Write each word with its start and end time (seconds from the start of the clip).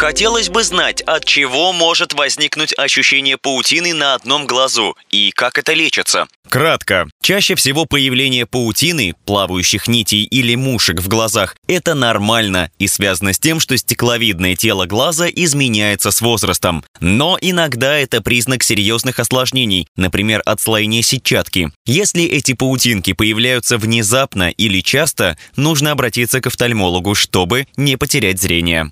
Хотелось 0.00 0.48
бы 0.48 0.64
знать, 0.64 1.02
от 1.02 1.26
чего 1.26 1.74
может 1.74 2.14
возникнуть 2.14 2.72
ощущение 2.78 3.36
паутины 3.36 3.92
на 3.92 4.14
одном 4.14 4.46
глазу 4.46 4.96
и 5.10 5.30
как 5.30 5.58
это 5.58 5.74
лечится. 5.74 6.26
Кратко. 6.48 7.06
Чаще 7.22 7.54
всего 7.54 7.84
появление 7.84 8.46
паутины, 8.46 9.14
плавающих 9.26 9.88
нитей 9.88 10.24
или 10.24 10.54
мушек 10.54 11.00
в 11.00 11.08
глазах– 11.08 11.54
это 11.68 11.92
нормально 11.92 12.70
и 12.78 12.88
связано 12.88 13.34
с 13.34 13.38
тем, 13.38 13.60
что 13.60 13.76
стекловидное 13.76 14.56
тело 14.56 14.86
глаза 14.86 15.28
изменяется 15.28 16.10
с 16.10 16.22
возрастом. 16.22 16.82
Но 17.00 17.36
иногда 17.38 17.98
это 17.98 18.22
признак 18.22 18.62
серьезных 18.62 19.18
осложнений, 19.18 19.86
например, 19.96 20.40
отслоение 20.46 21.02
сетчатки. 21.02 21.72
Если 21.84 22.24
эти 22.24 22.54
паутинки 22.54 23.12
появляются 23.12 23.76
внезапно 23.76 24.48
или 24.48 24.80
часто, 24.80 25.36
нужно 25.56 25.90
обратиться 25.90 26.40
к 26.40 26.46
офтальмологу, 26.46 27.14
чтобы 27.14 27.66
не 27.76 27.98
потерять 27.98 28.40
зрение. 28.40 28.90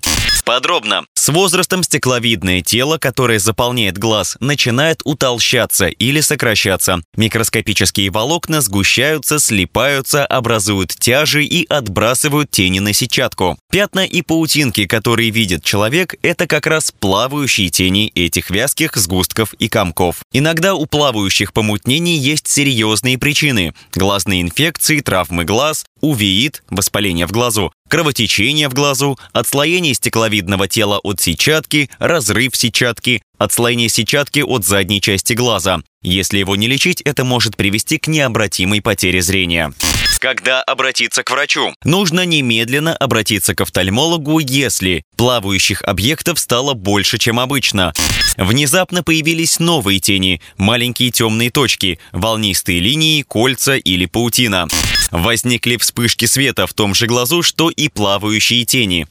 Подробно. 0.49 1.05
С 1.13 1.29
возрастом 1.29 1.83
стекловидное 1.83 2.61
тело, 2.61 2.97
которое 2.97 3.37
заполняет 3.37 3.99
глаз, 3.99 4.35
начинает 4.39 5.01
утолщаться 5.03 5.85
или 5.85 6.21
сокращаться. 6.21 7.03
Микроскопические 7.15 8.09
волокна 8.09 8.61
сгущаются, 8.61 9.37
слипаются, 9.37 10.25
образуют 10.25 10.95
тяжи 10.95 11.45
и 11.45 11.67
отбрасывают 11.67 12.49
тени 12.49 12.79
на 12.79 12.93
сетчатку. 12.93 13.59
Пятна 13.71 14.03
и 14.03 14.23
паутинки, 14.23 14.87
которые 14.87 15.29
видит 15.29 15.63
человек, 15.63 16.15
это 16.23 16.47
как 16.47 16.65
раз 16.65 16.91
плавающие 16.99 17.69
тени 17.69 18.11
этих 18.15 18.49
вязких 18.49 18.95
сгустков 18.95 19.53
и 19.53 19.69
комков. 19.69 20.23
Иногда 20.33 20.73
у 20.73 20.87
плавающих 20.87 21.53
помутнений 21.53 22.17
есть 22.17 22.47
серьезные 22.47 23.19
причины. 23.19 23.75
Глазные 23.93 24.41
инфекции, 24.41 25.01
травмы 25.01 25.45
глаз, 25.45 25.85
увеит, 26.01 26.63
воспаление 26.71 27.27
в 27.27 27.31
глазу, 27.31 27.71
кровотечение 27.89 28.69
в 28.69 28.73
глазу, 28.73 29.19
отслоение 29.33 29.93
стекловидного 29.93 30.69
тела 30.69 30.99
от 31.03 31.19
сетчатки, 31.19 31.89
разрыв 31.99 32.55
сетчатки, 32.55 33.21
отслоение 33.37 33.89
сетчатки 33.89 34.39
от 34.39 34.63
задней 34.63 35.01
части 35.01 35.33
глаза. 35.33 35.81
Если 36.01 36.37
его 36.37 36.55
не 36.55 36.67
лечить, 36.67 37.01
это 37.01 37.25
может 37.25 37.57
привести 37.57 37.97
к 37.97 38.07
необратимой 38.07 38.81
потере 38.81 39.21
зрения. 39.21 39.73
Когда 40.19 40.61
обратиться 40.61 41.23
к 41.23 41.31
врачу? 41.31 41.73
Нужно 41.85 42.25
немедленно 42.25 42.93
обратиться 42.93 43.55
к 43.55 43.61
офтальмологу, 43.61 44.39
если 44.39 45.05
плавающих 45.15 45.81
объектов 45.83 46.39
стало 46.39 46.73
больше, 46.73 47.17
чем 47.17 47.39
обычно. 47.39 47.93
Внезапно 48.35 49.01
появились 49.01 49.59
новые 49.59 49.99
тени, 49.99 50.41
маленькие 50.57 51.11
темные 51.11 51.51
точки, 51.51 51.99
волнистые 52.11 52.81
линии, 52.81 53.21
кольца 53.21 53.77
или 53.77 54.05
паутина. 54.07 54.67
Возникли 55.09 55.77
вспышки 55.77 56.25
света 56.25 56.67
в 56.67 56.73
том 56.73 56.93
же 56.93 57.07
глазу, 57.07 57.41
что 57.41 57.69
и 57.69 57.87
плавающие 57.87 58.65
тени. 58.65 59.07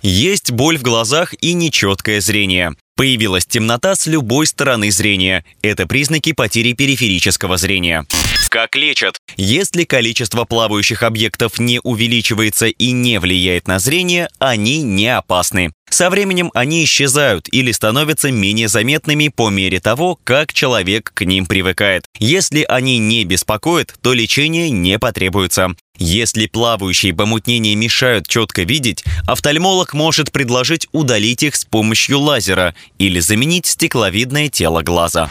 Есть 0.00 0.52
боль 0.52 0.78
в 0.78 0.82
глазах 0.82 1.34
и 1.40 1.54
нечеткое 1.54 2.20
зрение. 2.20 2.74
Появилась 2.94 3.46
темнота 3.46 3.96
с 3.96 4.06
любой 4.06 4.46
стороны 4.46 4.92
зрения. 4.92 5.44
Это 5.62 5.88
признаки 5.88 6.32
потери 6.32 6.72
периферического 6.72 7.56
зрения. 7.56 8.06
Как 8.52 8.76
лечат? 8.76 9.16
Если 9.38 9.84
количество 9.84 10.44
плавающих 10.44 11.02
объектов 11.04 11.58
не 11.58 11.80
увеличивается 11.82 12.66
и 12.66 12.90
не 12.90 13.18
влияет 13.18 13.66
на 13.66 13.78
зрение, 13.78 14.28
они 14.40 14.82
не 14.82 15.08
опасны. 15.08 15.72
Со 15.88 16.10
временем 16.10 16.50
они 16.52 16.84
исчезают 16.84 17.48
или 17.50 17.72
становятся 17.72 18.30
менее 18.30 18.68
заметными 18.68 19.28
по 19.28 19.48
мере 19.48 19.80
того, 19.80 20.18
как 20.22 20.52
человек 20.52 21.12
к 21.14 21.24
ним 21.24 21.46
привыкает. 21.46 22.04
Если 22.18 22.66
они 22.68 22.98
не 22.98 23.24
беспокоят, 23.24 23.94
то 24.02 24.12
лечение 24.12 24.68
не 24.68 24.98
потребуется. 24.98 25.74
Если 25.96 26.46
плавающие 26.46 27.14
помутнения 27.14 27.74
мешают 27.74 28.28
четко 28.28 28.64
видеть, 28.64 29.02
офтальмолог 29.26 29.94
может 29.94 30.30
предложить 30.30 30.88
удалить 30.92 31.42
их 31.42 31.56
с 31.56 31.64
помощью 31.64 32.18
лазера 32.18 32.74
или 32.98 33.18
заменить 33.18 33.64
стекловидное 33.64 34.50
тело 34.50 34.82
глаза. 34.82 35.30